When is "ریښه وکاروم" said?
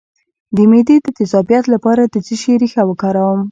2.61-3.41